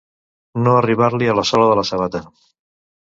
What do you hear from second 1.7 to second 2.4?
de la sabata.